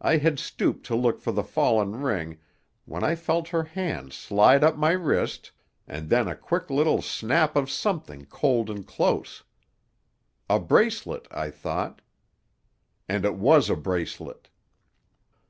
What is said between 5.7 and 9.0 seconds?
and then a quick little snap of something cold and